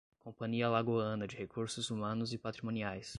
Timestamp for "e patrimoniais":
2.33-3.09